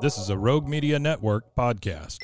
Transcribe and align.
This 0.00 0.16
is 0.16 0.30
a 0.30 0.38
Rogue 0.38 0.68
Media 0.68 0.96
Network 0.96 1.56
podcast. 1.56 2.18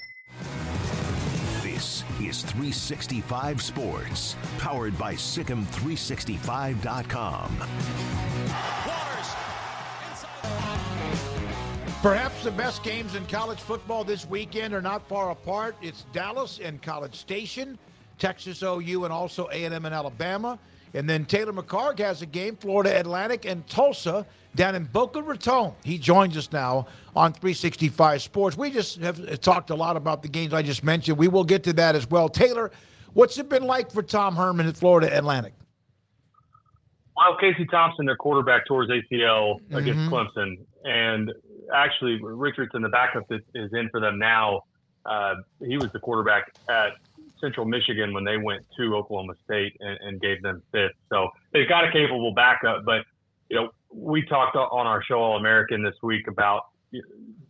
This 1.61 2.05
is 2.21 2.43
365 2.43 3.61
Sports, 3.61 4.37
powered 4.59 4.97
by 4.97 5.15
SicEm365.com. 5.15 7.57
Perhaps 12.01 12.45
the 12.45 12.53
best 12.53 12.85
games 12.85 13.17
in 13.17 13.27
college 13.27 13.59
football 13.59 14.05
this 14.05 14.25
weekend 14.25 14.73
are 14.73 14.81
not 14.81 15.05
far 15.09 15.33
apart. 15.33 15.75
It's 15.83 16.05
Dallas 16.13 16.61
and 16.63 16.81
College 16.81 17.17
Station, 17.17 17.77
Texas 18.21 18.63
OU, 18.63 19.03
and 19.03 19.13
also 19.13 19.49
A&M 19.49 19.85
and 19.85 19.93
Alabama. 19.93 20.61
And 20.95 21.11
then 21.11 21.25
Taylor 21.25 21.53
McHargue 21.53 21.99
has 21.99 22.23
a 22.23 22.27
game, 22.27 22.57
Florida 22.57 22.99
Atlantic 22.99 23.45
and 23.45 23.67
Tulsa 23.67 24.25
down 24.55 24.77
in 24.77 24.85
Boca 24.85 25.21
Raton. 25.21 25.73
He 25.83 25.99
joins 25.99 26.37
us 26.37 26.51
now 26.53 26.87
on 27.17 27.33
365 27.33 28.23
Sports. 28.23 28.57
We 28.57 28.71
just 28.71 29.01
have 29.01 29.41
talked 29.41 29.71
a 29.71 29.75
lot 29.75 29.97
about 29.97 30.23
the 30.23 30.29
games 30.29 30.55
I 30.55 30.63
just 30.63 30.85
mentioned. 30.85 31.19
We 31.19 31.29
will 31.29 31.45
get 31.45 31.65
to 31.65 31.73
that 31.75 31.97
as 31.97 32.09
well. 32.09 32.29
Taylor, 32.29 32.71
what's 33.13 33.37
it 33.39 33.49
been 33.49 33.65
like 33.65 33.91
for 33.91 34.03
Tom 34.03 34.37
Herman 34.37 34.69
at 34.69 34.77
Florida 34.77 35.17
Atlantic? 35.17 35.55
Well, 37.17 37.37
Casey 37.39 37.67
Thompson, 37.67 38.07
their 38.07 38.17
quarterback, 38.17 38.67
towards 38.67 38.91
ACL 38.91 39.59
against 39.73 40.01
mm-hmm. 40.01 40.15
Clemson, 40.15 40.59
and 40.85 41.33
actually 41.75 42.21
Richardson, 42.23 42.83
the 42.83 42.89
backup 42.89 43.25
is 43.31 43.73
in 43.73 43.89
for 43.91 44.01
them 44.01 44.19
now, 44.19 44.63
uh, 45.07 45.35
he 45.61 45.77
was 45.77 45.91
the 45.93 46.01
quarterback 46.01 46.53
at 46.69 46.93
Central 47.45 47.67
Michigan 47.67 48.15
when 48.15 48.25
they 48.25 48.39
went 48.39 48.65
to 48.79 48.97
Oklahoma 48.97 49.35
State 49.45 49.77
and, 49.81 49.99
and, 50.01 50.21
gave 50.21 50.41
them 50.43 50.63
fifth. 50.73 50.97
So 51.11 51.29
they've 51.53 51.69
got 51.69 51.85
a 51.85 51.93
capable 51.93 52.33
backup. 52.35 52.85
But 52.85 53.03
you 53.51 53.57
know, 53.57 53.69
we 53.93 54.25
talked 54.25 54.57
on 54.57 54.87
our 54.87 55.03
show 55.05 55.17
All 55.17 55.37
American 55.37 55.85
this 55.85 55.95
week 56.03 56.27
about 56.27 56.63
you 56.91 57.03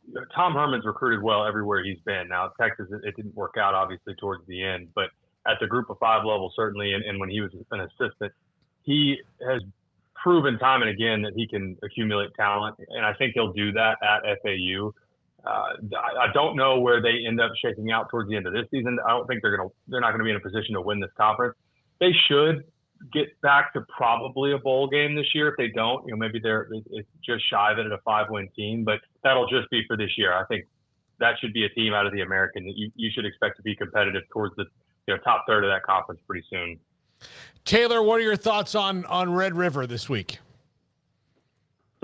know, 0.09 0.23
Tom 0.35 0.55
Herman's 0.55 0.85
recruited 0.85 1.23
well 1.23 1.47
everywhere 1.47 1.85
he's 1.85 2.01
been. 2.05 2.29
Now 2.29 2.51
Texas, 2.61 2.87
it 2.91 3.17
didn't 3.17 3.35
work 3.35 3.55
out 3.59 3.75
obviously 3.75 4.15
towards 4.21 4.47
the 4.47 4.63
end, 4.63 4.89
but 4.95 5.11
at 5.47 5.59
the 5.61 5.67
Group 5.67 5.91
of 5.91 5.99
Five 5.99 6.25
level 6.25 6.53
certainly, 6.57 6.93
and, 6.93 7.05
and 7.05 7.21
when 7.21 7.29
he 7.29 7.41
was 7.41 7.51
an 7.71 7.81
assistant, 7.81 8.33
he 8.83 9.19
has 9.47 9.63
proven 10.23 10.59
time 10.59 10.83
and 10.83 10.91
again 10.91 11.23
that 11.23 11.33
he 11.37 11.47
can 11.47 11.77
accumulate 11.83 12.31
talent, 12.35 12.77
and 12.89 13.05
I 13.05 13.13
think 13.15 13.35
he'll 13.35 13.53
do 13.53 13.73
that 13.73 13.97
at 14.03 14.23
FAU. 14.43 14.93
Uh, 15.47 15.75
I 15.99 16.33
don't 16.33 16.57
know 16.57 16.81
where 16.81 17.03
they 17.03 17.27
end 17.27 17.41
up 17.41 17.53
shaking 17.63 17.91
out 17.93 18.09
towards 18.11 18.31
the 18.31 18.37
end 18.37 18.47
of 18.47 18.53
this 18.53 18.65
season. 18.71 18.99
I 19.07 19.11
don't 19.11 19.27
think 19.27 19.43
they're 19.43 19.57
gonna 19.57 19.69
they're 19.89 20.01
not 20.01 20.13
gonna 20.13 20.25
be 20.25 20.31
in 20.31 20.37
a 20.37 20.41
position 20.41 20.75
to 20.75 20.81
win 20.81 21.01
this 21.01 21.11
conference. 21.17 21.55
They 22.01 22.13
should 22.29 22.65
get 23.13 23.39
back 23.43 23.73
to 23.75 23.83
probably 23.95 24.53
a 24.53 24.59
bowl 24.59 24.89
game 24.89 25.15
this 25.15 25.27
year. 25.35 25.49
If 25.49 25.57
they 25.59 25.69
don't, 25.69 26.07
you 26.07 26.13
know, 26.13 26.19
maybe 26.19 26.39
they're 26.43 26.69
it's 26.93 27.09
just 27.25 27.49
shy 27.51 27.73
of 27.73 27.79
it 27.79 27.87
at 27.87 27.93
a 27.93 27.99
five 28.05 28.27
win 28.31 28.49
team, 28.57 28.85
but 28.85 29.01
that'll 29.23 29.49
just 29.49 29.69
be 29.71 29.83
for 29.87 29.97
this 29.97 30.11
year. 30.17 30.33
I 30.33 30.45
think 30.47 30.65
that 31.21 31.35
should 31.41 31.53
be 31.53 31.65
a 31.65 31.69
team 31.69 31.93
out 31.93 32.07
of 32.07 32.13
the 32.13 32.23
American 32.23 32.65
that 32.65 32.77
you, 32.77 32.91
you 32.97 33.11
should 33.15 33.27
expect 33.27 33.57
to 33.57 33.63
be 33.63 33.77
competitive 33.77 34.23
towards 34.33 34.57
the 34.57 34.65
you 35.07 35.15
know 35.15 35.21
top 35.23 35.45
third 35.47 35.65
of 35.65 35.71
that 35.71 35.83
conference 35.83 36.21
pretty 36.27 36.47
soon. 36.49 36.79
Taylor, 37.65 38.03
what 38.03 38.21
are 38.21 38.25
your 38.25 38.37
thoughts 38.37 38.75
on 38.75 39.05
on 39.07 39.33
Red 39.33 39.55
River 39.55 39.87
this 39.87 40.09
week? 40.09 40.39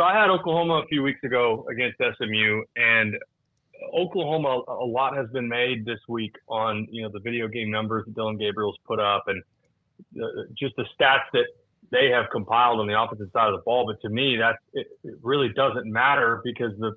So 0.00 0.05
I 0.05 0.19
had 0.19 0.31
Oklahoma 0.31 0.81
a 0.83 0.87
few 0.87 1.03
weeks 1.03 1.22
ago 1.25 1.66
against 1.71 1.99
SMU, 1.99 2.62
and 2.75 3.19
Oklahoma. 3.94 4.62
A 4.66 4.87
lot 4.87 5.15
has 5.15 5.28
been 5.28 5.47
made 5.47 5.84
this 5.84 5.99
week 6.09 6.34
on 6.49 6.88
you 6.91 7.03
know 7.03 7.11
the 7.12 7.21
video 7.21 7.49
game 7.49 7.71
numbers 7.71 8.06
that 8.06 8.15
Dillon 8.15 8.39
Gabriel's 8.39 8.78
put 8.87 8.99
up, 8.99 9.25
and 9.27 9.43
uh, 10.16 10.27
just 10.59 10.75
the 10.77 10.87
stats 10.99 11.28
that 11.34 11.44
they 11.91 12.09
have 12.09 12.31
compiled 12.33 12.81
on 12.81 12.87
the 12.87 12.94
opposite 12.94 13.31
side 13.31 13.49
of 13.49 13.56
the 13.56 13.62
ball. 13.62 13.84
But 13.84 14.00
to 14.00 14.09
me, 14.09 14.39
that 14.39 14.56
it, 14.72 14.87
it 15.05 15.16
really 15.21 15.50
doesn't 15.50 15.84
matter 15.84 16.41
because 16.44 16.72
the 16.78 16.97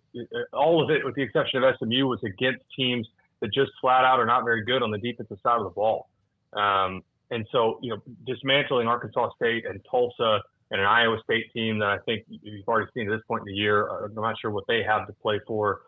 all 0.53 0.81
of 0.81 0.89
it, 0.89 1.03
with 1.03 1.15
the 1.15 1.23
exception 1.23 1.61
of 1.61 1.75
SMU, 1.79 2.07
was 2.07 2.21
against 2.23 2.63
teams 2.73 3.05
that 3.41 3.53
just 3.53 3.71
flat 3.81 4.05
out 4.05 4.21
are 4.21 4.25
not 4.25 4.45
very 4.45 4.63
good 4.63 4.81
on 4.81 4.91
the 4.91 4.97
defensive 4.97 5.39
side 5.43 5.57
of 5.57 5.65
the 5.65 5.71
ball. 5.71 6.07
Um, 6.53 7.01
and 7.31 7.45
so, 7.51 7.79
you 7.81 7.89
know, 7.89 8.01
dismantling 8.25 8.87
Arkansas 8.87 9.31
State 9.35 9.65
and 9.65 9.81
Tulsa 9.91 10.39
and 10.71 10.81
an 10.81 10.87
Iowa 10.87 11.17
State 11.23 11.51
team 11.53 11.79
that 11.79 11.87
I 11.89 11.97
think 12.05 12.23
you've 12.27 12.67
already 12.67 12.89
seen 12.93 13.11
at 13.11 13.15
this 13.15 13.25
point 13.27 13.41
in 13.41 13.53
the 13.53 13.59
year, 13.59 13.89
uh, 13.89 14.05
I'm 14.05 14.15
not 14.15 14.35
sure 14.39 14.51
what 14.51 14.65
they 14.67 14.83
have 14.83 15.07
to 15.07 15.13
play 15.13 15.39
for. 15.47 15.81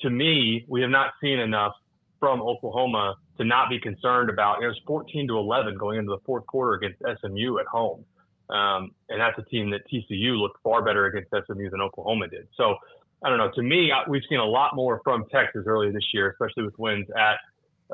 To 0.00 0.10
me, 0.10 0.64
we 0.68 0.80
have 0.82 0.90
not 0.90 1.12
seen 1.20 1.38
enough 1.38 1.72
from 2.20 2.40
Oklahoma 2.42 3.16
to 3.38 3.44
not 3.44 3.68
be 3.70 3.80
concerned 3.80 4.30
about. 4.30 4.62
It 4.62 4.66
was 4.66 4.80
14 4.86 5.28
to 5.28 5.38
11 5.38 5.76
going 5.76 5.98
into 5.98 6.10
the 6.10 6.22
fourth 6.24 6.46
quarter 6.46 6.74
against 6.74 6.98
SMU 7.20 7.58
at 7.58 7.66
home. 7.66 8.04
Um, 8.50 8.92
and 9.08 9.20
that's 9.20 9.38
a 9.38 9.42
team 9.42 9.70
that 9.70 9.82
TCU 9.92 10.38
looked 10.38 10.62
far 10.62 10.82
better 10.82 11.06
against 11.06 11.30
SMU 11.30 11.70
than 11.70 11.80
Oklahoma 11.80 12.28
did. 12.28 12.48
So 12.56 12.76
I 13.22 13.28
don't 13.28 13.38
know. 13.38 13.50
To 13.54 13.62
me, 13.62 13.92
we've 14.08 14.22
seen 14.28 14.38
a 14.38 14.44
lot 14.44 14.74
more 14.74 15.00
from 15.04 15.26
Texas 15.30 15.64
earlier 15.66 15.92
this 15.92 16.06
year, 16.14 16.30
especially 16.30 16.64
with 16.64 16.78
wins 16.78 17.06
at 17.16 17.38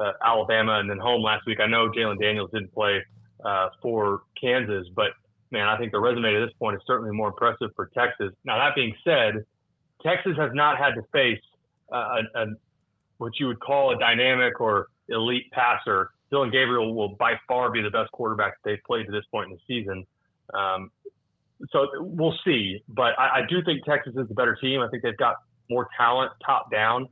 uh, 0.01 0.12
Alabama 0.25 0.78
and 0.78 0.89
then 0.89 0.99
home 0.99 1.22
last 1.22 1.47
week. 1.47 1.59
I 1.61 1.66
know 1.66 1.91
Jalon 1.91 2.21
Daniels 2.21 2.51
didn't 2.53 2.72
play 2.75 3.03
uh, 3.45 3.69
for 3.83 4.22
Kansas, 4.41 4.87
but 4.95 5.12
man, 5.54 5.69
I 5.69 5.78
think 5.78 5.92
the 5.92 6.00
resume 6.00 6.34
at 6.37 6.44
this 6.44 6.54
point 6.59 6.76
is 6.76 6.82
certainly 6.87 7.16
more 7.16 7.28
impressive 7.28 7.70
for 7.75 7.91
Texas. 7.97 8.32
Now 8.44 8.59
that 8.59 8.75
being 8.75 8.94
said, 9.03 9.47
Texas 10.03 10.37
has 10.37 10.50
not 10.53 10.76
had 10.76 10.94
to 10.94 11.03
face 11.12 11.41
uh, 11.91 12.20
a, 12.34 12.42
a, 12.42 12.47
what 13.16 13.32
you 13.41 13.47
would 13.47 13.60
call 13.60 13.94
a 13.94 13.98
dynamic 13.98 14.60
or 14.60 14.88
elite 15.09 15.50
passer. 15.53 16.10
Dillon 16.31 16.50
Gabriel 16.50 16.94
will 16.94 17.16
by 17.16 17.34
far 17.48 17.70
be 17.70 17.81
the 17.81 17.91
best 17.91 18.12
quarterback 18.12 18.54
they've 18.65 18.82
played 18.87 19.06
to 19.06 19.12
this 19.12 19.25
point 19.31 19.50
in 19.50 19.56
the 19.56 19.62
season. 19.66 20.06
Um, 20.53 20.91
so 21.71 21.86
we'll 22.00 22.36
see, 22.44 22.82
but 22.88 23.19
I, 23.19 23.38
I 23.38 23.41
do 23.48 23.62
think 23.65 23.84
Texas 23.84 24.15
is 24.16 24.28
the 24.28 24.34
better 24.34 24.56
team. 24.60 24.81
I 24.81 24.88
think 24.88 25.03
they've 25.03 25.16
got 25.16 25.36
more 25.71 25.88
talent 25.97 26.32
top 26.44 26.71
down. 26.71 27.09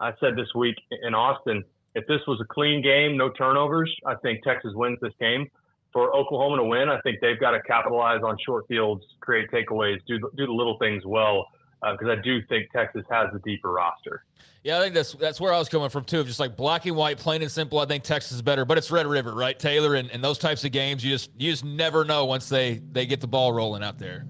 I 0.00 0.12
said 0.18 0.36
this 0.36 0.48
week 0.54 0.74
in 1.02 1.14
Austin, 1.14 1.62
if 1.94 2.06
this 2.08 2.20
was 2.26 2.40
a 2.40 2.44
clean 2.52 2.82
game, 2.82 3.16
no 3.16 3.30
turnovers, 3.30 3.94
I 4.04 4.16
think 4.16 4.42
Texas 4.42 4.72
wins 4.74 4.98
this 5.00 5.12
game. 5.20 5.46
For 5.94 6.14
Oklahoma 6.14 6.56
to 6.56 6.64
win, 6.64 6.90
I 6.90 7.00
think 7.00 7.20
they've 7.20 7.40
got 7.40 7.52
to 7.52 7.62
capitalize 7.62 8.20
on 8.22 8.36
short 8.44 8.66
fields, 8.68 9.04
create 9.20 9.50
takeaways, 9.50 10.00
do 10.06 10.18
do 10.18 10.44
the 10.44 10.52
little 10.52 10.76
things 10.78 11.06
well, 11.06 11.46
because 11.80 12.08
uh, 12.08 12.12
I 12.12 12.16
do 12.16 12.42
think 12.48 12.70
Texas 12.72 13.04
has 13.10 13.28
a 13.32 13.38
deeper 13.38 13.70
roster. 13.70 14.24
Yeah, 14.64 14.78
I 14.78 14.82
think 14.82 14.94
that's 14.94 15.12
that's 15.12 15.40
where 15.40 15.52
I 15.52 15.58
was 15.58 15.68
coming 15.68 15.90
from 15.90 16.04
too. 16.04 16.24
Just 16.24 16.40
like 16.40 16.56
black 16.56 16.86
and 16.86 16.96
white, 16.96 17.18
plain 17.18 17.42
and 17.42 17.50
simple. 17.50 17.78
I 17.78 17.86
think 17.86 18.02
Texas 18.02 18.32
is 18.32 18.42
better, 18.42 18.64
but 18.64 18.76
it's 18.76 18.90
Red 18.90 19.06
River, 19.06 19.34
right, 19.34 19.58
Taylor? 19.58 19.94
And, 19.94 20.10
and 20.10 20.22
those 20.22 20.38
types 20.38 20.64
of 20.64 20.72
games, 20.72 21.04
you 21.04 21.10
just 21.10 21.30
you 21.38 21.50
just 21.50 21.64
never 21.64 22.04
know 22.04 22.24
once 22.24 22.48
they 22.48 22.80
they 22.90 23.06
get 23.06 23.20
the 23.20 23.28
ball 23.28 23.52
rolling 23.52 23.84
out 23.84 23.98
there. 23.98 24.26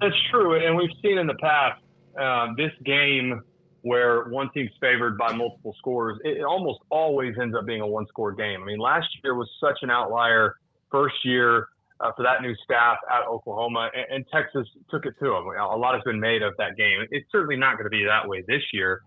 That's 0.00 0.16
true, 0.30 0.64
and 0.64 0.76
we've 0.76 0.96
seen 1.02 1.18
in 1.18 1.26
the 1.26 1.34
past 1.34 1.82
uh, 2.18 2.54
this 2.56 2.72
game 2.84 3.42
where 3.88 4.24
one 4.24 4.50
team's 4.52 4.70
favored 4.82 5.16
by 5.16 5.32
multiple 5.32 5.74
scores, 5.78 6.18
it, 6.22 6.44
almost 6.44 6.80
always 6.90 7.34
ends 7.40 7.56
up 7.56 7.64
being 7.64 7.80
a 7.80 7.86
one 7.86 8.06
score 8.06 8.32
game. 8.32 8.62
I 8.62 8.66
mean, 8.66 8.78
last 8.78 9.08
year 9.24 9.34
was 9.34 9.48
such 9.58 9.78
an 9.80 9.90
outlier 9.90 10.56
first 10.90 11.14
year 11.24 11.68
uh, 12.00 12.12
for 12.14 12.22
that 12.22 12.42
new 12.42 12.54
staff 12.62 12.98
at 13.10 13.26
Oklahoma, 13.26 13.88
and, 13.94 14.06
and, 14.10 14.24
Texas 14.30 14.68
took 14.90 15.06
it 15.06 15.14
to 15.20 15.30
them. 15.30 15.46
A 15.58 15.76
lot 15.76 15.94
has 15.94 16.02
been 16.04 16.20
made 16.20 16.42
of 16.42 16.52
that 16.58 16.76
game. 16.76 16.98
It's 17.10 17.26
certainly 17.32 17.56
not 17.56 17.76
going 17.76 17.86
to 17.86 17.90
be 17.90 18.04
that 18.04 18.28
way 18.28 18.44
this 18.46 18.62
year, 18.74 19.00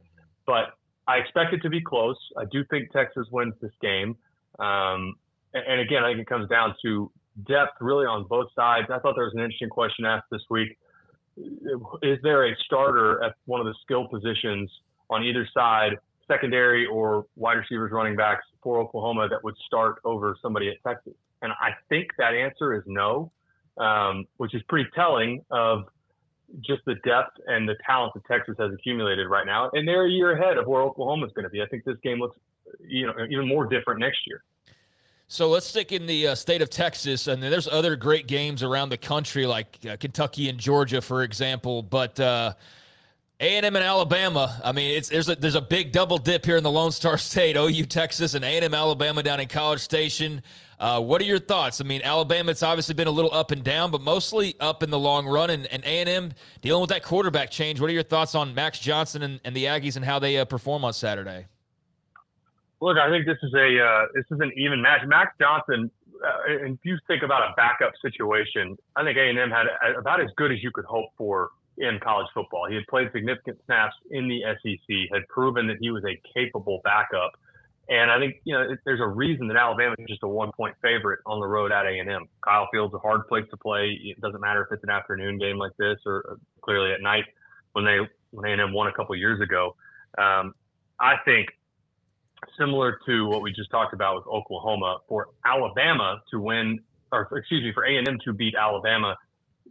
but 0.48 0.74
I 1.08 1.18
expect 1.18 1.54
it 1.54 1.62
to 1.62 1.70
be 1.70 1.80
close. 1.80 2.18
I 2.36 2.46
do 2.52 2.66
think 2.72 2.92
Texas 2.92 3.28
wins 3.32 3.54
this 3.62 3.72
game. 3.84 4.18
Um, 4.58 5.14
and, 5.54 5.64
and 5.70 5.80
again, 5.80 6.04
I 6.04 6.10
think 6.10 6.22
it 6.22 6.28
comes 6.28 6.50
down 6.50 6.74
to 6.82 7.12
depth 7.48 7.78
really 7.80 8.08
on 8.08 8.26
both 8.28 8.48
sides. 8.56 8.88
I 8.90 8.98
thought 8.98 9.14
there 9.16 9.26
was 9.26 9.36
an 9.36 9.42
interesting 9.42 9.70
question 9.70 10.06
asked 10.06 10.26
this 10.32 10.42
week 10.50 10.76
is 11.38 12.20
there 12.24 12.48
a 12.48 12.56
starter 12.66 13.24
at 13.24 13.36
one 13.46 13.60
of 13.60 13.66
the 13.66 13.76
skill 13.82 14.08
positions 14.08 14.70
on 15.10 15.24
either 15.24 15.48
side, 15.54 15.98
secondary 16.28 16.86
or 16.86 17.26
wide 17.36 17.58
receivers, 17.58 17.92
running 17.92 18.16
backs 18.16 18.46
for 18.62 18.80
Oklahoma 18.80 19.28
that 19.30 19.44
would 19.44 19.56
start 19.66 19.98
over 20.04 20.36
somebody 20.42 20.70
at 20.70 20.76
Texas? 20.86 21.14
And 21.42 21.52
I 21.54 21.72
think 21.90 22.10
that 22.18 22.34
answer 22.34 22.74
is 22.76 22.84
no, 22.86 23.32
um, 23.78 24.26
which 24.38 24.54
is 24.54 24.62
pretty 24.70 24.90
telling 24.94 25.44
of 25.52 25.86
just 26.60 26.82
the 26.86 26.96
depth 27.06 27.38
and 27.48 27.68
the 27.68 27.76
talent 27.86 28.14
that 28.14 28.26
Texas 28.26 28.56
has 28.60 28.72
accumulated 28.74 29.28
right 29.30 29.46
now. 29.46 29.70
And 29.74 29.88
they're 29.88 30.06
a 30.06 30.10
year 30.10 30.34
ahead 30.34 30.58
of 30.58 30.68
where 30.68 30.82
Oklahoma 30.82 31.26
is 31.26 31.32
going 31.34 31.46
to 31.46 31.50
be. 31.50 31.62
I 31.62 31.66
think 31.68 31.86
this 31.86 31.98
game 32.04 32.20
looks, 32.20 32.38
you 32.86 33.08
know, 33.08 33.14
even 33.30 33.48
more 33.48 33.66
different 33.66 34.00
next 34.00 34.20
year. 34.28 34.44
So 35.32 35.48
let's 35.48 35.66
stick 35.66 35.94
in 35.94 36.08
the 36.08 36.28
uh, 36.28 36.36
state 36.36 36.62
of 36.62 36.70
Texas, 36.70 37.28
and 37.28 37.42
there's 37.42 37.66
other 37.66 37.96
great 37.96 38.28
games 38.28 38.64
around 38.64 38.90
the 38.90 38.98
country, 38.98 39.46
like 39.46 39.80
uh, 39.90 39.96
Kentucky 39.96 40.50
and 40.50 40.60
Georgia, 40.60 41.02
for 41.02 41.24
example. 41.24 41.82
But 41.84 42.20
uh, 42.20 42.54
A&M 43.40 43.64
and 43.64 43.78
Alabama. 43.78 44.60
I 44.62 44.74
mean, 44.74 44.92
it's 44.92 45.08
there's 45.08 45.30
a 45.30 45.38
there's 45.38 45.56
a 45.56 45.62
big 45.62 45.94
double 45.94 46.18
dip 46.18 46.46
here 46.46 46.58
in 46.58 46.64
the 46.64 46.70
Lone 46.70 46.92
Star 46.92 47.18
State. 47.32 47.56
OU 47.56 47.86
Texas 47.86 48.34
and 48.34 48.44
A&M 48.44 48.74
Alabama 48.74 49.24
down 49.24 49.40
in 49.40 49.48
College 49.48 49.80
Station. 49.80 50.44
Uh, 50.82 51.00
what 51.00 51.22
are 51.22 51.26
your 51.26 51.40
thoughts? 51.40 51.80
I 51.80 51.86
mean, 51.86 52.02
Alabama, 52.04 52.52
it's 52.52 52.62
obviously 52.62 52.96
been 52.96 53.08
a 53.08 53.12
little 53.12 53.34
up 53.34 53.52
and 53.52 53.64
down, 53.64 53.90
but 53.90 54.02
mostly 54.02 54.58
up 54.60 54.84
in 54.84 54.90
the 54.90 55.00
long 55.00 55.26
run. 55.26 55.50
And, 55.50 55.66
and 55.68 55.82
A&M 55.86 56.34
dealing 56.62 56.82
with 56.82 56.90
that 56.90 57.04
quarterback 57.04 57.52
change. 57.52 57.80
What 57.80 57.90
are 57.90 57.94
your 57.94 58.04
thoughts 58.04 58.36
on 58.36 58.54
Max 58.54 58.80
Johnson 58.80 59.22
and, 59.22 59.40
and 59.46 59.56
the 59.56 59.64
Aggies 59.64 59.96
and 59.96 60.04
how 60.04 60.20
they 60.20 60.40
uh, 60.40 60.44
perform 60.44 60.84
on 60.84 60.92
Saturday? 60.92 61.46
Look, 62.82 62.98
I 62.98 63.10
think 63.10 63.28
this 63.28 63.38
is 63.44 63.54
a 63.54 63.80
uh, 63.80 64.06
this 64.16 64.26
is 64.32 64.40
an 64.42 64.52
even 64.58 64.82
match. 64.82 65.02
Max 65.06 65.32
Johnson, 65.40 65.92
uh, 66.26 66.66
and 66.66 66.74
if 66.74 66.80
you 66.84 66.98
think 67.08 67.22
about 67.22 67.44
a 67.44 67.54
backup 67.56 67.94
situation, 68.02 68.76
I 68.96 69.04
think 69.04 69.18
A&M 69.18 69.52
had 69.52 69.68
about 69.98 70.20
as 70.20 70.30
good 70.36 70.52
as 70.52 70.64
you 70.64 70.72
could 70.72 70.86
hope 70.86 71.10
for 71.16 71.52
in 71.78 72.00
college 72.00 72.28
football. 72.34 72.68
He 72.68 72.76
had 72.76 72.86
played 72.90 73.10
significant 73.14 73.60
snaps 73.66 73.96
in 74.10 74.28
the 74.28 74.42
SEC, 74.62 74.96
had 75.14 75.28
proven 75.28 75.68
that 75.68 75.78
he 75.80 75.92
was 75.92 76.04
a 76.06 76.20
capable 76.34 76.82
backup. 76.84 77.32
And 77.88 78.10
I 78.10 78.18
think 78.18 78.38
you 78.46 78.54
know 78.54 78.76
there's 78.84 79.00
a 79.00 79.08
reason 79.08 79.48
that 79.50 79.58
Alabama 79.58 79.96
is 80.00 80.08
just 80.08 80.24
a 80.24 80.28
one 80.28 80.52
point 80.58 80.76
favorite 80.82 81.20
on 81.28 81.40
the 81.40 81.48
road 81.48 81.72
at 81.72 81.86
A&M. 81.86 82.26
Kyle 82.44 82.68
Field's 82.72 82.96
a 82.96 83.00
hard 83.00 83.28
place 83.28 83.46
to 83.52 83.58
play. 83.58 84.00
It 84.04 84.20
doesn't 84.22 84.42
matter 84.42 84.64
if 84.64 84.74
it's 84.74 84.84
an 84.84 84.90
afternoon 84.90 85.38
game 85.38 85.58
like 85.58 85.76
this 85.78 86.00
or 86.08 86.38
clearly 86.62 86.94
at 86.94 87.02
night 87.02 87.26
when 87.74 87.86
they 87.86 88.00
when 88.32 88.50
A&M 88.50 88.74
won 88.74 88.88
a 88.88 88.94
couple 88.94 89.16
years 89.16 89.40
ago. 89.40 89.76
Um, 90.18 90.56
I 91.00 91.16
think 91.26 91.50
similar 92.58 93.00
to 93.06 93.28
what 93.28 93.42
we 93.42 93.52
just 93.52 93.70
talked 93.72 93.94
about 93.94 94.16
with 94.16 94.28
Oklahoma, 94.28 95.00
for 95.08 95.28
Alabama 95.46 96.22
to 96.32 96.40
win, 96.40 96.80
or 97.12 97.30
excuse 97.38 97.64
me, 97.64 97.72
for 97.74 97.84
A&M 97.84 98.18
to 98.26 98.34
beat 98.34 98.56
Alabama, 98.56 99.16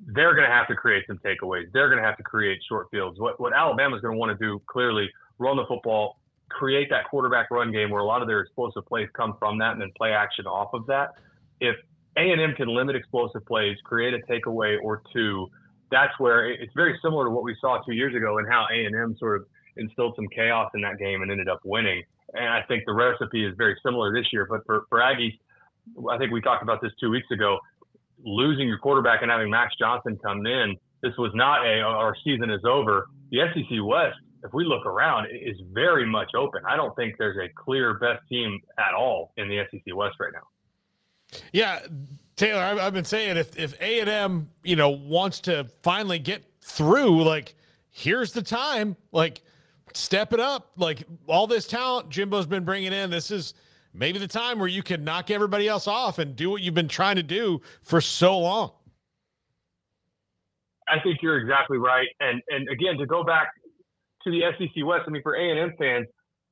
they're 0.06 0.34
going 0.34 0.46
to 0.46 0.52
have 0.52 0.68
to 0.68 0.74
create 0.74 1.04
some 1.06 1.18
takeaways. 1.18 1.64
They're 1.72 1.88
going 1.88 2.00
to 2.00 2.06
have 2.06 2.16
to 2.16 2.22
create 2.22 2.60
short 2.68 2.88
fields. 2.90 3.18
What 3.18 3.40
what 3.40 3.52
Alabama's 3.52 4.00
going 4.00 4.14
to 4.14 4.18
want 4.18 4.38
to 4.38 4.44
do 4.44 4.62
clearly 4.66 5.08
run 5.38 5.56
the 5.56 5.64
football 5.66 6.20
create 6.50 6.90
that 6.90 7.08
quarterback 7.08 7.50
run 7.50 7.72
game 7.72 7.90
where 7.90 8.02
a 8.02 8.04
lot 8.04 8.20
of 8.20 8.28
their 8.28 8.40
explosive 8.40 8.84
plays 8.86 9.08
come 9.14 9.34
from 9.38 9.58
that 9.58 9.72
and 9.72 9.80
then 9.80 9.90
play 9.96 10.12
action 10.12 10.46
off 10.46 10.74
of 10.74 10.86
that. 10.86 11.10
If 11.60 11.76
A&M 12.16 12.54
can 12.56 12.68
limit 12.68 12.96
explosive 12.96 13.46
plays, 13.46 13.76
create 13.84 14.12
a 14.12 14.18
takeaway 14.30 14.76
or 14.82 15.02
two, 15.12 15.48
that's 15.90 16.12
where 16.18 16.50
it's 16.50 16.72
very 16.74 16.98
similar 17.02 17.24
to 17.24 17.30
what 17.30 17.44
we 17.44 17.56
saw 17.60 17.80
two 17.82 17.92
years 17.92 18.14
ago 18.14 18.38
and 18.38 18.48
how 18.48 18.66
A&M 18.70 19.16
sort 19.18 19.40
of 19.40 19.46
instilled 19.76 20.14
some 20.16 20.28
chaos 20.28 20.70
in 20.74 20.82
that 20.82 20.98
game 20.98 21.22
and 21.22 21.30
ended 21.30 21.48
up 21.48 21.60
winning. 21.64 22.02
And 22.34 22.48
I 22.48 22.62
think 22.68 22.84
the 22.86 22.92
recipe 22.92 23.44
is 23.44 23.54
very 23.56 23.76
similar 23.84 24.12
this 24.12 24.26
year. 24.32 24.46
But 24.48 24.60
for, 24.66 24.84
for 24.88 25.00
Aggies, 25.00 25.38
I 26.10 26.18
think 26.18 26.32
we 26.32 26.40
talked 26.40 26.62
about 26.62 26.80
this 26.80 26.92
two 27.00 27.10
weeks 27.10 27.30
ago. 27.30 27.58
Losing 28.22 28.68
your 28.68 28.78
quarterback 28.78 29.22
and 29.22 29.30
having 29.30 29.50
Max 29.50 29.74
Johnson 29.78 30.18
come 30.22 30.46
in, 30.46 30.76
this 31.02 31.12
was 31.16 31.32
not 31.34 31.66
a 31.66 31.80
our 31.80 32.14
season 32.22 32.50
is 32.50 32.60
over. 32.64 33.08
The 33.30 33.38
SEC 33.54 33.78
West 33.82 34.18
if 34.44 34.52
we 34.52 34.64
look 34.64 34.86
around, 34.86 35.26
is 35.26 35.56
very 35.72 36.06
much 36.06 36.30
open. 36.34 36.62
I 36.66 36.76
don't 36.76 36.94
think 36.96 37.16
there's 37.18 37.36
a 37.36 37.48
clear 37.54 37.94
best 37.94 38.22
team 38.28 38.60
at 38.78 38.94
all 38.94 39.32
in 39.36 39.48
the 39.48 39.62
SEC 39.70 39.94
West 39.94 40.16
right 40.18 40.32
now. 40.32 41.40
Yeah, 41.52 41.80
Taylor, 42.36 42.60
I've 42.60 42.94
been 42.94 43.04
saying 43.04 43.36
if 43.36 43.56
if 43.58 43.80
A 43.80 44.00
and 44.00 44.08
M, 44.08 44.50
you 44.64 44.76
know, 44.76 44.90
wants 44.90 45.40
to 45.40 45.66
finally 45.82 46.18
get 46.18 46.44
through, 46.62 47.22
like, 47.22 47.54
here's 47.90 48.32
the 48.32 48.42
time, 48.42 48.96
like, 49.12 49.42
step 49.94 50.32
it 50.32 50.40
up. 50.40 50.72
Like 50.76 51.04
all 51.26 51.46
this 51.46 51.66
talent 51.66 52.10
Jimbo's 52.10 52.46
been 52.46 52.64
bringing 52.64 52.92
in, 52.92 53.10
this 53.10 53.30
is 53.30 53.54
maybe 53.92 54.18
the 54.18 54.28
time 54.28 54.58
where 54.58 54.68
you 54.68 54.82
can 54.82 55.04
knock 55.04 55.30
everybody 55.30 55.68
else 55.68 55.86
off 55.86 56.18
and 56.18 56.36
do 56.36 56.50
what 56.50 56.62
you've 56.62 56.74
been 56.74 56.88
trying 56.88 57.16
to 57.16 57.22
do 57.22 57.60
for 57.82 58.00
so 58.00 58.38
long. 58.38 58.72
I 60.88 61.00
think 61.02 61.18
you're 61.22 61.38
exactly 61.38 61.78
right. 61.78 62.08
And 62.20 62.42
and 62.48 62.68
again, 62.68 62.96
to 62.98 63.06
go 63.06 63.22
back 63.22 63.48
to 64.24 64.30
the 64.30 64.42
SEC 64.58 64.84
West, 64.84 65.04
I 65.06 65.10
mean, 65.10 65.22
for 65.22 65.34
A&M 65.34 65.72
fans, 65.78 66.06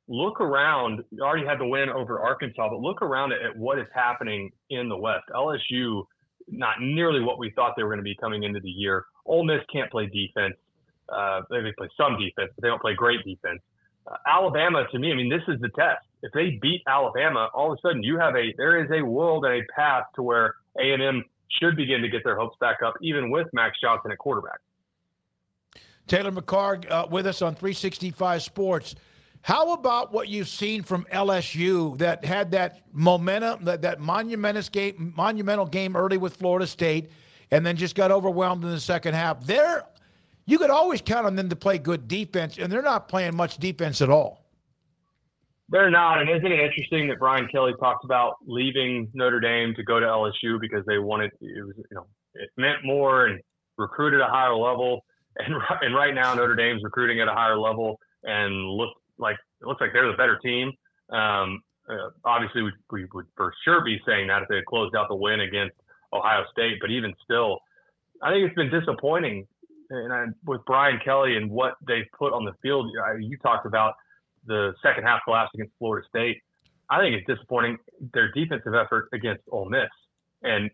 look 0.08 0.40
around. 0.40 1.02
You 1.11 1.23
already 1.23 1.46
had 1.46 1.58
the 1.58 1.67
win 1.67 1.88
over 1.88 2.20
Arkansas, 2.20 2.69
but 2.69 2.81
look 2.81 3.02
around 3.02 3.32
at, 3.32 3.43
at 3.43 3.56
what 3.56 3.79
is 3.79 3.87
happening 3.94 4.50
in 4.70 4.88
the 4.88 4.96
West. 4.96 5.25
LSU, 5.35 6.05
not 6.49 6.76
nearly 6.81 7.20
what 7.20 7.38
we 7.38 7.50
thought 7.50 7.75
they 7.76 7.82
were 7.82 7.90
going 7.90 7.99
to 7.99 8.05
be 8.05 8.17
coming 8.20 8.44
into 8.44 8.61
the 8.61 8.70
year. 8.70 9.05
Ole 9.26 9.44
Miss 9.44 9.61
can't 9.73 9.90
play 9.90 10.06
defense. 10.06 10.55
Uh, 11.08 11.43
they 11.50 11.72
play 11.76 11.88
some 11.96 12.19
defense, 12.19 12.50
but 12.55 12.62
they 12.62 12.69
don't 12.69 12.81
play 12.81 12.94
great 12.94 13.25
defense. 13.25 13.60
Uh, 14.06 14.16
Alabama, 14.26 14.84
to 14.90 14.99
me, 14.99 15.12
I 15.12 15.14
mean, 15.14 15.28
this 15.28 15.43
is 15.49 15.60
the 15.60 15.69
test. 15.70 16.05
If 16.22 16.32
they 16.32 16.58
beat 16.60 16.82
Alabama, 16.87 17.49
all 17.55 17.72
of 17.72 17.78
a 17.78 17.81
sudden 17.81 18.02
you 18.02 18.19
have 18.19 18.34
a 18.34 18.52
there 18.56 18.82
is 18.82 18.90
a 18.90 19.02
world 19.05 19.44
and 19.44 19.55
a 19.55 19.66
path 19.75 20.05
to 20.16 20.22
where 20.22 20.55
A&M 20.78 21.25
should 21.60 21.76
begin 21.76 22.02
to 22.02 22.08
get 22.08 22.25
their 22.25 22.37
hopes 22.37 22.56
back 22.60 22.78
up, 22.84 22.94
even 23.00 23.31
with 23.31 23.46
Max 23.52 23.78
Johnson 23.81 24.10
at 24.10 24.19
quarterback. 24.19 24.58
Taylor 26.06 26.32
McHargue 26.32 26.90
uh, 26.90 27.06
with 27.11 27.26
us 27.26 27.43
on 27.43 27.54
365 27.54 28.43
Sports. 28.43 28.94
How 29.43 29.72
about 29.72 30.12
what 30.12 30.28
you've 30.28 30.49
seen 30.49 30.82
from 30.82 31.06
LSU 31.12 31.96
that 31.99 32.25
had 32.25 32.50
that 32.50 32.81
momentum, 32.93 33.64
that, 33.64 33.82
that 33.82 34.00
monumental 34.00 34.62
game, 34.72 35.12
monumental 35.16 35.66
game 35.66 35.96
early 35.96 36.16
with 36.16 36.37
Florida 36.37 36.66
State, 36.66 37.11
and 37.50 37.64
then 37.64 37.76
just 37.76 37.94
got 37.94 38.11
overwhelmed 38.11 38.64
in 38.64 38.70
the 38.70 38.81
second 38.81 39.14
half? 39.14 39.44
They're, 39.46 39.84
you 40.49 40.59
could 40.59 40.71
always 40.71 41.03
count 41.03 41.27
on 41.27 41.37
them 41.37 41.50
to 41.50 41.56
play 41.56 41.77
good 41.77 42.09
defense, 42.09 42.56
and 42.56 42.73
they're 42.73 42.81
not 42.81 43.06
playing 43.06 43.37
much 43.37 43.59
defense 43.59 44.00
at 44.00 44.09
all. 44.09 44.47
They're 45.69 45.91
not, 45.91 46.23
and 46.23 46.31
isn't 46.31 46.50
it 46.50 46.59
interesting 46.59 47.06
that 47.09 47.19
Brian 47.19 47.47
Kelly 47.49 47.75
talked 47.79 48.03
about 48.06 48.37
leaving 48.47 49.11
Notre 49.12 49.41
Dame 49.41 49.75
to 49.75 49.83
go 49.83 50.00
to 50.00 50.06
LSU 50.06 50.59
because 50.59 50.87
they 50.87 50.99
wanted 50.99 51.33
it 51.43 51.67
was 51.67 51.77
you 51.77 51.95
know 51.95 52.06
it 52.33 52.49
meant 52.56 52.79
more 52.83 53.27
and 53.27 53.39
recruited 53.77 54.21
a 54.23 54.27
higher 54.27 54.56
level 54.56 55.05
and 55.37 55.55
and 55.83 55.95
right 55.95 56.15
now 56.15 56.33
Notre 56.33 56.56
Dame's 56.56 56.83
recruiting 56.83 57.21
at 57.21 57.29
a 57.29 57.35
higher 57.35 57.59
level 57.59 58.00
and 58.25 58.55
look 58.55 58.95
like 59.19 59.37
it 59.61 59.67
looks 59.67 59.83
like 59.83 59.91
they're 59.93 60.11
the 60.11 60.17
better 60.17 60.39
team. 60.39 60.73
Um, 61.11 61.61
uh, 61.91 62.09
obviously, 62.25 62.62
we, 62.62 62.73
we 62.91 63.06
would 63.12 63.27
for 63.37 63.53
sure 63.67 63.85
be 63.85 64.00
saying 64.06 64.29
that 64.29 64.43
if 64.43 64.49
they 64.49 64.56
had 64.56 64.65
closed 64.65 64.97
out 64.97 65.09
the 65.11 65.17
win 65.17 65.41
against 65.41 65.77
Ohio 66.15 66.45
State, 66.53 66.79
but 66.81 66.91
even 66.91 67.12
still, 67.23 67.59
I 68.23 68.31
think 68.31 68.47
it's 68.47 68.55
been 68.55 68.71
disappointing. 68.71 69.47
And 69.90 70.12
I, 70.12 70.26
with 70.44 70.61
Brian 70.67 71.00
Kelly 71.05 71.37
and 71.37 71.50
what 71.50 71.75
they've 71.87 72.06
put 72.19 72.32
on 72.32 72.44
the 72.44 72.52
field, 72.62 72.90
I, 73.05 73.17
you 73.19 73.38
talked 73.38 73.67
about 73.67 73.94
the 74.46 74.75
second 74.82 75.05
half 75.05 75.20
collapse 75.25 75.50
against 75.55 75.73
Florida 75.79 76.06
State. 76.08 76.43
I 76.90 77.00
think 77.00 77.17
it's 77.17 77.26
disappointing 77.26 77.79
their 78.12 78.31
defensive 78.32 78.75
effort 78.75 79.08
against 79.12 79.43
Ole 79.50 79.69
Miss. 79.69 79.88
And 80.43 80.70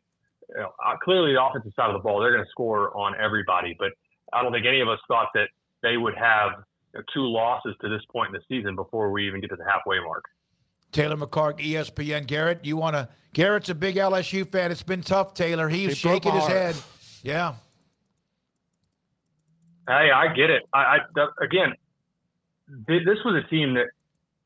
you 0.49 0.57
know, 0.57 0.73
uh, 0.85 0.97
clearly, 1.03 1.33
the 1.33 1.43
offensive 1.43 1.73
side 1.75 1.91
of 1.91 1.95
the 1.95 2.01
ball, 2.01 2.21
they're 2.21 2.33
going 2.33 2.45
to 2.45 2.51
score 2.51 2.97
on 2.97 3.15
everybody. 3.21 3.75
But 3.79 3.93
I 4.33 4.43
don't 4.43 4.53
think 4.53 4.67
any 4.67 4.81
of 4.81 4.89
us 4.89 4.99
thought 5.09 5.29
that 5.35 5.49
they 5.83 5.97
would 5.97 6.15
have 6.15 6.65
you 6.93 7.01
know, 7.01 7.05
two 7.13 7.27
losses 7.27 7.75
to 7.81 7.89
this 7.89 8.03
point 8.13 8.35
in 8.35 8.41
the 8.41 8.43
season 8.49 8.77
before 8.77 9.11
we 9.11 9.27
even 9.27 9.41
get 9.41 9.51
to 9.51 9.57
the 9.57 9.65
halfway 9.65 9.99
mark. 10.01 10.25
Taylor 10.93 11.17
McHargue, 11.17 11.59
ESPN. 11.59 12.27
Garrett, 12.27 12.65
you 12.65 12.77
want 12.77 12.95
to? 12.95 13.09
Garrett's 13.33 13.69
a 13.69 13.75
big 13.75 13.97
LSU 13.97 14.47
fan. 14.47 14.71
It's 14.71 14.83
been 14.83 15.03
tough, 15.03 15.35
Taylor. 15.35 15.69
He's 15.69 15.97
shaking 15.97 16.33
his 16.33 16.47
head. 16.47 16.77
Yeah. 17.23 17.55
Hey, 19.87 20.11
I 20.11 20.33
get 20.35 20.51
it. 20.51 20.63
I, 20.73 20.99
I 21.17 21.27
again, 21.43 21.75
this 22.87 23.19
was 23.25 23.43
a 23.45 23.49
team 23.49 23.75
that 23.75 23.87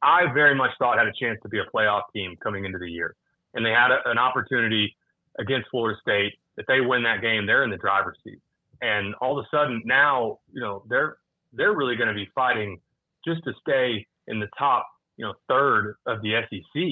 I 0.03 0.33
very 0.33 0.55
much 0.55 0.71
thought 0.79 0.99
had 0.99 1.07
a 1.07 1.13
chance 1.13 1.39
to 1.43 1.49
be 1.49 1.59
a 1.59 1.65
playoff 1.75 2.03
team 2.15 2.37
coming 2.43 2.65
into 2.65 2.79
the 2.79 2.91
year, 2.91 3.15
and 3.55 3.65
they 3.65 3.71
had 3.71 3.91
a, 3.91 3.99
an 4.07 4.19
opportunity 4.19 4.97
against 5.39 5.69
Florida 5.71 5.99
State. 6.03 6.35
If 6.57 6.67
they 6.67 6.81
win 6.81 7.05
that 7.05 7.21
game, 7.23 7.47
they're 7.47 7.63
in 7.63 7.71
the 7.71 7.77
driver's 7.77 8.19
seat 8.25 8.41
and 8.81 9.15
all 9.17 9.39
of 9.39 9.45
a 9.45 9.57
sudden 9.57 9.83
now 9.85 10.39
you 10.53 10.61
know 10.61 10.83
they're 10.89 11.17
they're 11.53 11.73
really 11.73 11.97
going 11.97 12.09
to 12.09 12.15
be 12.15 12.29
fighting 12.35 12.79
just 13.27 13.43
to 13.45 13.53
stay 13.61 14.07
in 14.27 14.39
the 14.41 14.49
top 14.59 14.87
you 15.17 15.25
know 15.25 15.35
third 15.49 15.97
of 16.07 16.21
the 16.23 16.41
SEC. 16.49 16.83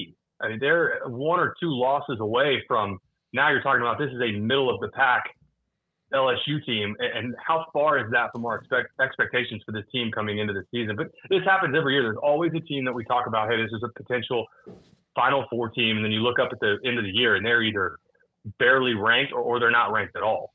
I 0.41 0.49
mean 0.49 0.59
they're 0.59 1.01
one 1.05 1.39
or 1.39 1.55
two 1.59 1.71
losses 1.71 2.17
away 2.19 2.63
from 2.67 2.99
now 3.33 3.49
you're 3.49 3.61
talking 3.61 3.81
about 3.81 3.97
this 3.97 4.11
is 4.11 4.21
a 4.21 4.39
middle 4.39 4.73
of 4.73 4.79
the 4.81 4.89
pack 4.89 5.23
LSU 6.13 6.63
team, 6.65 6.95
and 6.99 7.35
how 7.45 7.65
far 7.73 7.99
is 7.99 8.09
that 8.11 8.31
from 8.31 8.45
our 8.45 8.55
expect, 8.55 8.89
expectations 9.01 9.61
for 9.65 9.73
this 9.73 9.83
team 9.91 10.11
coming 10.11 10.39
into 10.39 10.53
the 10.53 10.63
season? 10.71 10.95
But 10.95 11.07
this 11.29 11.43
happens 11.43 11.75
every 11.77 11.93
year. 11.93 12.03
There's 12.03 12.17
always 12.21 12.51
a 12.55 12.61
team 12.61 12.85
that 12.85 12.93
we 12.93 13.03
talk 13.05 13.27
about. 13.27 13.49
Hey, 13.49 13.57
this 13.61 13.71
is 13.71 13.83
a 13.83 13.89
potential 14.01 14.45
Final 15.15 15.45
Four 15.49 15.69
team, 15.69 15.97
and 15.97 16.05
then 16.05 16.11
you 16.11 16.21
look 16.21 16.39
up 16.39 16.49
at 16.51 16.59
the 16.59 16.77
end 16.85 16.97
of 16.97 17.03
the 17.03 17.11
year, 17.11 17.35
and 17.35 17.45
they're 17.45 17.61
either 17.61 17.97
barely 18.59 18.93
ranked 18.93 19.33
or, 19.33 19.41
or 19.41 19.59
they're 19.59 19.71
not 19.71 19.91
ranked 19.91 20.15
at 20.15 20.23
all. 20.23 20.53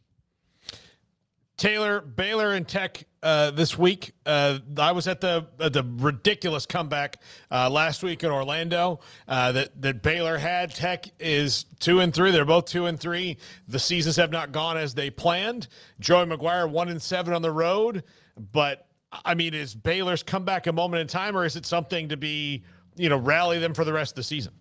Taylor 1.62 2.00
Baylor 2.00 2.50
and 2.54 2.66
Tech 2.66 3.04
uh, 3.23 3.52
this 3.52 3.78
week. 3.78 4.14
Uh, 4.26 4.59
I 4.78 4.90
was 4.90 5.07
at 5.07 5.21
the 5.21 5.47
uh, 5.61 5.69
the 5.69 5.85
ridiculous 5.99 6.66
comeback 6.66 7.23
uh, 7.52 7.71
last 7.71 8.02
week 8.02 8.25
in 8.25 8.33
Orlando 8.33 8.99
uh, 9.28 9.52
that 9.52 9.81
that 9.81 10.02
Baylor 10.02 10.38
had. 10.38 10.75
Tech 10.75 11.07
is 11.21 11.66
two 11.78 12.00
and 12.00 12.12
three. 12.12 12.33
They're 12.33 12.45
both 12.45 12.64
two 12.64 12.87
and 12.87 12.99
three. 12.99 13.37
The 13.69 13.78
seasons 13.78 14.16
have 14.16 14.33
not 14.33 14.50
gone 14.50 14.76
as 14.76 14.95
they 14.95 15.09
planned. 15.09 15.69
Joey 16.00 16.26
McGuire 16.26 16.69
one 16.69 16.88
and 16.88 17.00
seven 17.00 17.33
on 17.33 17.42
the 17.42 17.52
road. 17.52 18.02
But 18.37 18.88
I 19.25 19.37
mean, 19.37 19.54
is 19.54 19.73
Baylor's 19.73 20.25
comeback 20.25 20.66
a 20.66 20.73
moment 20.73 21.02
in 21.02 21.07
time, 21.07 21.37
or 21.37 21.45
is 21.45 21.54
it 21.54 21.64
something 21.64 22.09
to 22.09 22.16
be 22.16 22.64
you 22.97 23.09
know 23.09 23.19
rally 23.19 23.61
them 23.61 23.73
for 23.73 23.85
the 23.85 23.92
rest 23.92 24.11
of 24.12 24.16
the 24.16 24.25
season? 24.25 24.52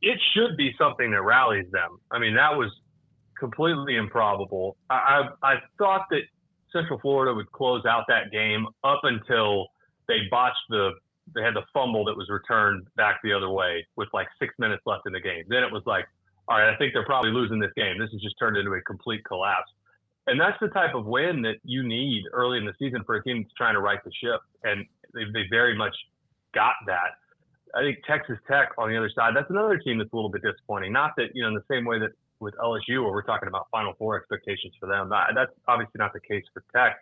It 0.00 0.18
should 0.32 0.56
be 0.56 0.74
something 0.78 1.10
that 1.10 1.20
rallies 1.20 1.70
them. 1.70 2.00
I 2.10 2.18
mean, 2.18 2.36
that 2.36 2.56
was 2.56 2.70
completely 3.38 3.96
improbable. 3.96 4.76
I, 4.90 5.28
I, 5.42 5.52
I 5.52 5.54
thought 5.78 6.06
that 6.10 6.22
Central 6.72 6.98
Florida 7.00 7.34
would 7.34 7.50
close 7.52 7.84
out 7.86 8.04
that 8.08 8.30
game 8.30 8.66
up 8.84 9.00
until 9.02 9.68
they 10.06 10.20
botched 10.30 10.56
the 10.70 10.92
they 11.34 11.42
had 11.42 11.54
the 11.54 11.62
fumble 11.74 12.04
that 12.06 12.16
was 12.16 12.28
returned 12.30 12.86
back 12.96 13.20
the 13.22 13.32
other 13.32 13.50
way 13.50 13.86
with 13.96 14.08
like 14.14 14.26
six 14.38 14.54
minutes 14.58 14.82
left 14.86 15.02
in 15.06 15.12
the 15.12 15.20
game. 15.20 15.44
Then 15.48 15.62
it 15.62 15.70
was 15.70 15.82
like, 15.84 16.06
all 16.48 16.58
right, 16.58 16.72
I 16.72 16.76
think 16.76 16.94
they're 16.94 17.04
probably 17.04 17.30
losing 17.30 17.58
this 17.58 17.72
game. 17.76 17.98
This 17.98 18.10
has 18.12 18.20
just 18.22 18.36
turned 18.38 18.56
into 18.56 18.72
a 18.72 18.80
complete 18.82 19.22
collapse. 19.24 19.70
And 20.26 20.40
that's 20.40 20.56
the 20.60 20.68
type 20.68 20.94
of 20.94 21.06
win 21.06 21.42
that 21.42 21.56
you 21.64 21.86
need 21.86 22.24
early 22.32 22.58
in 22.58 22.64
the 22.64 22.72
season 22.78 23.02
for 23.04 23.16
a 23.16 23.22
team 23.22 23.42
that's 23.42 23.54
trying 23.56 23.74
to 23.74 23.80
right 23.80 23.98
the 24.04 24.12
ship. 24.22 24.40
And 24.64 24.86
they, 25.14 25.24
they 25.32 25.44
very 25.50 25.76
much 25.76 25.94
got 26.54 26.74
that. 26.86 27.16
I 27.74 27.80
think 27.80 27.98
Texas 28.06 28.38
Tech 28.50 28.70
on 28.78 28.88
the 28.88 28.96
other 28.96 29.10
side, 29.14 29.36
that's 29.36 29.50
another 29.50 29.78
team 29.78 29.98
that's 29.98 30.12
a 30.12 30.16
little 30.16 30.30
bit 30.30 30.42
disappointing. 30.42 30.92
Not 30.92 31.12
that, 31.16 31.28
you 31.34 31.42
know, 31.42 31.48
in 31.48 31.54
the 31.54 31.64
same 31.70 31.84
way 31.84 31.98
that 31.98 32.10
with 32.40 32.54
LSU, 32.56 33.02
where 33.02 33.12
we're 33.12 33.22
talking 33.22 33.48
about 33.48 33.68
Final 33.70 33.94
Four 33.98 34.16
expectations 34.16 34.74
for 34.78 34.86
them, 34.86 35.10
that's 35.10 35.52
obviously 35.66 35.98
not 35.98 36.12
the 36.12 36.20
case 36.20 36.44
for 36.52 36.62
Tech. 36.74 36.96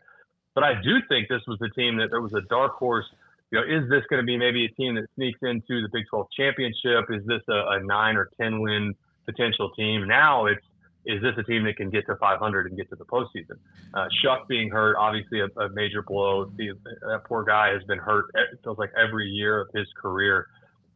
But 0.55 0.65
I 0.65 0.75
do 0.83 0.99
think 1.09 1.29
this 1.29 1.43
was 1.47 1.59
a 1.61 1.69
team 1.79 1.99
that 1.99 2.09
there 2.11 2.23
was 2.23 2.33
a 2.33 2.41
dark 2.49 2.77
horse 2.77 3.07
you 3.51 3.59
know, 3.59 3.65
is 3.65 3.89
this 3.89 4.03
going 4.11 4.21
to 4.21 4.27
be 4.27 4.37
maybe 4.37 4.65
a 4.65 4.69
team 4.71 4.97
that 4.97 5.07
sneaks 5.15 5.39
into 5.43 5.81
the 5.83 5.89
Big 5.93 6.05
12 6.11 6.27
championship? 6.37 7.07
Is 7.11 7.25
this 7.27 7.43
a, 7.49 7.79
a 7.79 7.81
nine 7.85 8.17
or 8.17 8.29
10 8.41 8.61
win 8.61 8.95
potential 9.25 9.71
team? 9.71 10.07
Now 10.07 10.47
it's, 10.47 10.65
is 11.05 11.23
this 11.23 11.35
a 11.39 11.45
team 11.45 11.63
that 11.65 11.77
can 11.77 11.91
get 11.91 12.05
to 12.07 12.17
500 12.17 12.67
and 12.67 12.77
get 12.77 12.91
to 12.91 12.97
the 12.97 13.05
postseason? 13.05 13.59
Uh, 13.95 14.09
Shough 14.25 14.49
being 14.49 14.71
hurt, 14.71 14.97
obviously 14.99 15.41
a, 15.41 15.47
a 15.61 15.69
major 15.71 16.03
blow. 16.03 16.47
The, 16.57 16.73
that 17.03 17.23
poor 17.25 17.45
guy 17.45 17.73
has 17.73 17.85
been 17.85 17.99
hurt. 17.99 18.27
It 18.35 18.59
feels 18.65 18.79
like 18.79 18.91
every 19.01 19.29
year 19.29 19.61
of 19.61 19.69
his 19.73 19.87
career. 20.01 20.49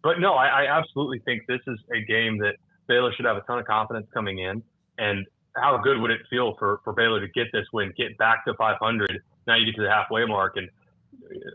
But 0.02 0.18
no, 0.18 0.34
I, 0.34 0.64
I 0.64 0.78
absolutely 0.78 1.20
think 1.20 1.42
this 1.46 1.60
is 1.68 1.78
a 1.94 2.00
game 2.00 2.38
that 2.38 2.56
Baylor 2.90 3.12
should 3.14 3.24
have 3.24 3.36
a 3.36 3.42
ton 3.42 3.60
of 3.60 3.66
confidence 3.66 4.08
coming 4.12 4.38
in. 4.38 4.62
And 4.98 5.24
how 5.54 5.78
good 5.78 5.98
would 5.98 6.10
it 6.10 6.20
feel 6.28 6.56
for, 6.58 6.80
for 6.82 6.92
Baylor 6.92 7.20
to 7.20 7.28
get 7.28 7.46
this 7.52 7.64
win, 7.72 7.92
get 7.96 8.18
back 8.18 8.44
to 8.46 8.54
500? 8.54 9.22
Now 9.46 9.54
you 9.54 9.64
get 9.64 9.76
to 9.76 9.82
the 9.82 9.90
halfway 9.90 10.26
mark 10.26 10.56
and 10.56 10.68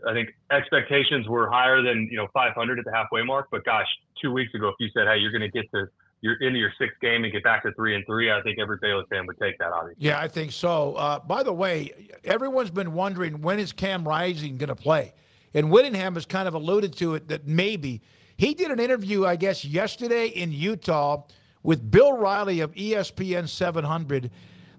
I 0.08 0.12
think 0.12 0.30
expectations 0.50 1.28
were 1.28 1.50
higher 1.50 1.82
than 1.82 2.08
you 2.10 2.16
know 2.16 2.28
500 2.32 2.78
at 2.78 2.84
the 2.84 2.92
halfway 2.92 3.22
mark. 3.22 3.48
But 3.50 3.64
gosh, 3.64 3.86
two 4.20 4.32
weeks 4.32 4.54
ago, 4.54 4.68
if 4.68 4.74
you 4.78 4.88
said, 4.94 5.06
"Hey, 5.06 5.18
you're 5.18 5.30
going 5.30 5.42
to 5.42 5.48
get 5.50 5.70
to 5.72 5.88
you're 6.22 6.36
into 6.36 6.58
your 6.58 6.72
sixth 6.78 6.98
game 7.00 7.24
and 7.24 7.32
get 7.32 7.42
back 7.44 7.62
to 7.64 7.72
three 7.72 7.94
and 7.94 8.04
three," 8.06 8.30
I 8.30 8.40
think 8.42 8.58
every 8.58 8.78
Baylor 8.80 9.04
fan 9.10 9.26
would 9.26 9.38
take 9.38 9.58
that. 9.58 9.72
Obviously. 9.72 10.06
Yeah, 10.06 10.20
I 10.20 10.28
think 10.28 10.52
so. 10.52 10.94
Uh, 10.94 11.18
by 11.20 11.42
the 11.42 11.52
way, 11.52 11.92
everyone's 12.24 12.70
been 12.70 12.92
wondering 12.92 13.42
when 13.42 13.58
is 13.58 13.72
Cam 13.72 14.06
Rising 14.06 14.56
going 14.56 14.68
to 14.68 14.76
play, 14.76 15.12
and 15.54 15.70
Whittingham 15.70 16.14
has 16.14 16.26
kind 16.26 16.48
of 16.48 16.54
alluded 16.54 16.96
to 16.98 17.14
it 17.14 17.28
that 17.28 17.46
maybe 17.46 18.02
he 18.36 18.54
did 18.54 18.70
an 18.70 18.80
interview, 18.80 19.24
I 19.24 19.36
guess, 19.36 19.64
yesterday 19.64 20.28
in 20.28 20.52
Utah 20.52 21.22
with 21.62 21.90
Bill 21.90 22.12
Riley 22.12 22.60
of 22.60 22.72
ESPN 22.74 23.48
700 23.48 24.30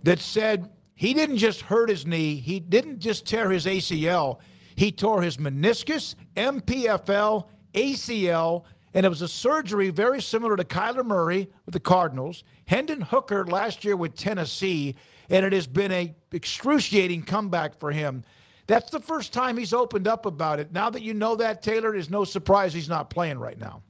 that 0.03 0.19
said 0.19 0.69
he 0.95 1.13
didn't 1.13 1.37
just 1.37 1.61
hurt 1.61 1.89
his 1.89 2.05
knee, 2.05 2.35
he 2.35 2.59
didn't 2.59 2.99
just 2.99 3.25
tear 3.25 3.49
his 3.49 3.65
ACL 3.65 4.39
he 4.77 4.91
tore 4.91 5.23
his 5.23 5.37
meniscus, 5.37 6.13
MPFL, 6.35 7.47
ACL, 7.73 8.63
and 8.93 9.05
it 9.05 9.09
was 9.09 9.23
a 9.23 9.27
surgery 9.27 9.89
very 9.89 10.21
similar 10.21 10.55
to 10.55 10.63
Kyler 10.63 11.03
Murray 11.03 11.49
with 11.65 11.73
the 11.73 11.79
Cardinals, 11.79 12.43
Hendon 12.67 13.01
Hooker 13.01 13.45
last 13.47 13.83
year 13.83 13.95
with 13.95 14.15
Tennessee, 14.15 14.95
and 15.31 15.43
it 15.43 15.51
has 15.51 15.65
been 15.65 15.91
a 15.91 16.15
excruciating 16.31 17.23
comeback 17.23 17.77
for 17.79 17.91
him. 17.91 18.23
That's 18.67 18.91
the 18.91 18.99
first 18.99 19.33
time 19.33 19.57
he's 19.57 19.73
opened 19.73 20.07
up 20.07 20.25
about 20.25 20.59
it. 20.59 20.71
Now 20.73 20.89
that 20.89 21.01
you 21.01 21.13
know 21.13 21.35
that, 21.37 21.61
Taylor, 21.61 21.95
it 21.95 21.99
is 21.99 22.09
no 22.09 22.23
surprise 22.25 22.73
he's 22.73 22.89
not 22.89 23.09
playing 23.09 23.39
right 23.39 23.57
now. 23.57 23.81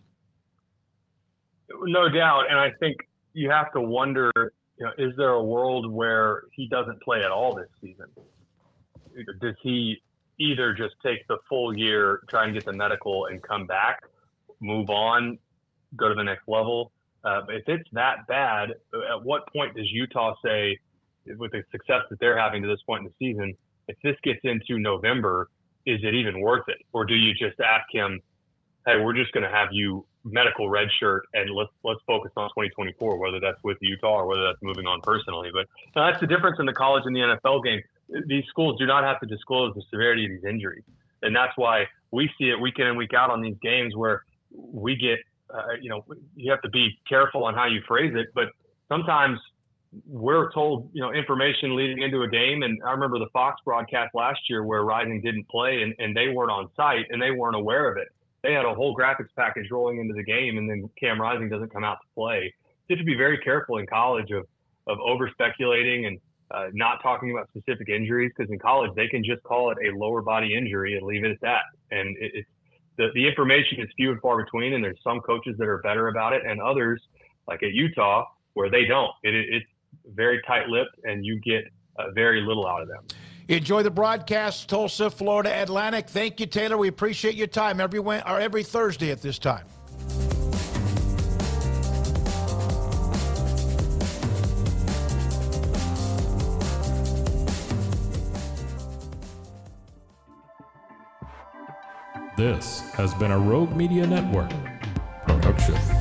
No 1.82 2.08
doubt, 2.10 2.46
and 2.50 2.58
I 2.58 2.72
think 2.80 2.98
you 3.34 3.50
have 3.50 3.72
to 3.74 3.82
wonder, 3.82 4.32
you 4.36 4.86
know, 4.86 4.92
is 4.98 5.16
there 5.18 5.32
a 5.32 5.44
world 5.44 5.92
where 5.92 6.44
he 6.54 6.68
doesn't 6.68 7.02
play 7.02 7.24
at 7.24 7.32
all 7.32 7.56
this 7.56 7.68
season? 7.82 8.06
Does 9.42 9.56
he 9.62 10.02
either 10.40 10.74
just 10.74 10.96
take 11.04 11.28
the 11.28 11.38
full 11.50 11.76
year, 11.78 12.22
try 12.30 12.46
and 12.46 12.54
get 12.54 12.66
the 12.66 12.74
medical 12.74 13.26
and 13.26 13.42
come 13.42 13.66
back, 13.66 14.02
move 14.60 14.90
on, 14.90 15.38
go 15.96 16.10
to 16.10 16.16
the 16.16 16.24
next 16.24 16.48
level. 16.48 16.92
Uh, 17.24 17.42
if 17.50 17.68
it's 17.68 17.90
that 17.92 18.28
bad, 18.28 18.70
at 19.12 19.24
what 19.24 19.52
point 19.52 19.76
does 19.76 19.92
Utah 19.92 20.36
say, 20.44 20.78
with 21.38 21.52
the 21.52 21.64
success 21.72 22.04
that 22.10 22.20
they're 22.20 22.38
having 22.38 22.62
to 22.62 22.68
this 22.68 22.82
point 22.86 23.06
in 23.06 23.12
the 23.12 23.14
season, 23.20 23.54
if 23.88 23.98
this 24.04 24.16
gets 24.24 24.40
into 24.44 24.80
November, 24.80 25.50
is 25.86 26.00
it 26.04 26.14
even 26.14 26.42
worth 26.42 26.68
it? 26.68 26.78
Or 26.94 27.06
do 27.06 27.16
you 27.16 27.34
just 27.34 27.60
ask 27.60 27.86
him, 27.92 28.20
hey, 28.86 29.02
we're 29.02 29.16
just 29.16 29.32
going 29.32 29.44
to 29.44 29.50
have 29.50 29.70
you 29.72 30.06
medical 30.24 30.70
red 30.70 30.90
shirt 31.00 31.26
and 31.34 31.50
let's 31.56 31.72
let's 31.84 32.02
focus 32.06 32.32
on 32.36 32.50
2024, 32.50 33.18
whether 33.18 33.40
that's 33.40 33.62
with 33.64 33.78
Utah 33.82 34.20
or 34.22 34.28
whether 34.28 34.44
that's 34.44 34.62
moving 34.62 34.86
on 34.86 35.00
personally. 35.02 35.50
But 35.54 35.68
that's 35.96 36.20
the 36.20 36.28
difference 36.28 36.58
in 36.60 36.66
the 36.66 36.74
college 36.74 37.04
and 37.06 37.16
the 37.16 37.22
NFL 37.22 37.64
game 37.64 37.82
these 38.26 38.46
schools 38.50 38.78
do 38.80 38.86
not 38.86 39.04
have 39.04 39.20
to 39.20 39.26
disclose 39.26 39.74
the 39.76 39.82
severity 39.92 40.26
of 40.26 40.32
these 40.32 40.44
injuries, 40.46 40.84
and 41.22 41.36
that's 41.36 41.54
why 41.56 41.86
we 42.12 42.30
see 42.38 42.50
it 42.50 42.60
week 42.60 42.76
in 42.80 42.88
and 42.88 42.98
week 42.98 43.14
out 43.14 43.30
on 43.30 43.42
these 43.42 43.58
games 43.62 43.96
where 43.96 44.24
we 44.52 44.96
get, 44.96 45.20
uh, 45.54 45.74
you 45.82 45.90
know, 45.90 46.06
you 46.36 46.50
have 46.52 46.62
to 46.62 46.70
be 46.70 46.98
careful 47.08 47.44
on 47.44 47.54
how 47.54 47.66
you 47.66 47.82
phrase 47.88 48.14
it, 48.16 48.28
but 48.34 48.50
sometimes 48.88 49.40
we're 50.06 50.52
told, 50.52 50.90
you 50.94 51.02
know, 51.02 51.14
information 51.14 51.76
leading 51.76 52.02
into 52.02 52.22
a 52.22 52.28
game. 52.28 52.64
And 52.64 52.80
I 52.86 52.92
remember 52.92 53.20
the 53.20 53.30
Fox 53.34 53.62
broadcast 53.64 54.14
last 54.14 54.40
year 54.50 54.64
where 54.64 54.84
Rising 54.84 55.22
didn't 55.22 55.48
play 55.50 55.82
and, 55.82 55.94
and 56.00 56.16
they 56.16 56.30
weren't 56.30 56.52
on 56.52 56.70
site 56.76 57.06
and 57.10 57.22
they 57.22 57.32
weren't 57.32 57.56
aware 57.56 57.90
of 57.90 57.98
it. 57.98 58.08
They 58.44 58.54
had 58.54 58.66
a 58.66 58.74
whole 58.74 58.96
graphics 58.96 59.34
package 59.36 59.68
rolling 59.72 60.00
into 60.00 60.14
the 60.14 60.24
game 60.24 60.58
and 60.58 60.70
then 60.70 60.90
Cam 61.00 61.20
Rising 61.20 61.50
doesn't 61.50 61.74
come 61.74 61.84
out 61.84 61.98
to 62.02 62.08
play. 62.14 62.54
You 62.88 62.96
have 62.96 63.00
to 63.00 63.06
be 63.06 63.16
very 63.16 63.38
careful 63.40 63.78
in 63.78 63.88
college 63.88 64.32
of, 64.32 64.46
of 64.88 65.00
over 65.00 65.30
speculating 65.32 66.06
and 66.06 66.20
uh, 66.52 66.68
not 66.74 67.02
talking 67.02 67.32
about 67.32 67.50
specific 67.50 67.90
injuries 67.90 68.32
because 68.36 68.52
in 68.52 68.60
college 68.60 68.92
they 68.96 69.08
can 69.08 69.24
just 69.24 69.44
call 69.44 69.72
it 69.72 69.78
a 69.86 69.98
lower 69.98 70.22
body 70.22 70.56
injury 70.56 70.98
and 70.98 71.06
leave 71.06 71.26
it 71.26 71.32
at 71.32 71.42
that. 71.42 71.64
And 71.92 72.16
it, 72.18 72.32
it's 72.34 72.50
the, 72.98 73.08
the 73.14 73.28
information 73.28 73.80
is 73.80 73.88
few 73.96 74.12
and 74.12 74.22
far 74.22 74.44
between, 74.44 74.74
and 74.74 74.84
there's 74.84 75.00
some 75.04 75.22
coaches 75.22 75.56
that 75.58 75.68
are 75.68 75.78
better 75.80 76.08
about 76.08 76.34
it, 76.34 76.44
and 76.46 76.60
others, 76.60 77.02
like 77.48 77.64
at 77.64 77.72
Utah, 77.72 78.26
where 78.56 78.70
they 78.70 78.86
don't. 78.86 79.12
It, 79.24 79.36
it, 79.36 79.46
it's 79.50 79.66
very 80.06 80.42
tight 80.48 80.68
lipped, 80.68 80.98
and 81.04 81.26
you 81.26 81.40
get 81.40 81.64
uh, 82.00 82.12
very 82.14 82.42
little 82.42 82.68
out 82.68 82.82
of 82.82 82.88
them. 82.88 83.04
Enjoy 83.50 83.82
the 83.82 83.92
broadcast, 83.92 84.68
Tulsa, 84.68 85.10
Florida 85.10 85.62
Atlantic. 85.62 86.10
Thank 86.10 86.40
you, 86.40 86.46
Taylor. 86.46 86.78
We 86.78 86.90
appreciate 86.90 87.36
your 87.36 87.48
time 87.48 87.80
every 87.80 88.00
or 88.00 88.40
every 88.40 88.64
Thursday 88.64 89.12
at 89.12 89.22
this 89.22 89.40
time. 89.40 89.66
This 102.38 102.82
has 102.92 103.16
been 103.16 103.32
a 103.32 103.40
Rogue 103.40 103.76
Media 103.76 104.06
Network 104.06 104.52
production. 105.26 105.97